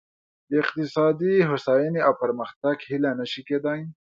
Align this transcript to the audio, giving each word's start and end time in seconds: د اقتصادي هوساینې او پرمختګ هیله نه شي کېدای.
د 0.49 0.51
اقتصادي 0.63 1.35
هوساینې 1.49 2.01
او 2.07 2.13
پرمختګ 2.21 2.75
هیله 2.89 3.11
نه 3.19 3.25
شي 3.31 3.41
کېدای. 3.49 3.79